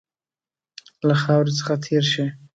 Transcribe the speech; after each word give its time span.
له 1.07 1.15
خاوري 1.21 1.53
څخه 1.59 1.73
تېر 1.85 2.03
شي. 2.11 2.25